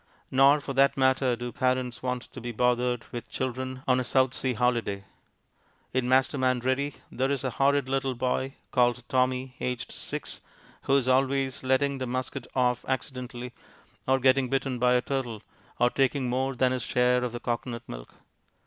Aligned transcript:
Nor 0.31 0.59
for 0.61 0.73
that 0.73 0.97
matter 0.97 1.35
do 1.35 1.51
parents 1.51 2.01
want 2.01 2.23
to 2.33 2.41
be 2.41 2.51
bothered 2.51 3.05
with 3.11 3.29
children 3.29 3.83
on 3.87 3.99
a 3.99 4.03
South 4.03 4.33
Sea 4.33 4.53
holiday. 4.53 5.03
In 5.93 6.09
Masterman 6.09 6.59
Ready 6.59 6.95
there 7.11 7.29
is 7.29 7.43
a 7.43 7.51
horrid 7.51 7.87
little 7.87 8.15
boy 8.15 8.55
called 8.71 9.03
Tommy, 9.07 9.53
aged 9.59 9.91
six, 9.91 10.41
who 10.85 10.95
is 10.95 11.07
always 11.07 11.63
letting 11.63 11.99
the 11.99 12.07
musket 12.07 12.47
off 12.55 12.83
accidentally, 12.87 13.53
or 14.07 14.17
getting 14.19 14.49
bitten 14.49 14.79
by 14.79 14.93
a 14.95 15.01
turtle, 15.01 15.43
or 15.77 15.91
taking 15.91 16.27
more 16.27 16.55
than 16.55 16.71
his 16.71 16.81
share 16.81 17.23
of 17.23 17.31
the 17.31 17.39
cocoanut 17.39 17.87
milk. 17.87 18.15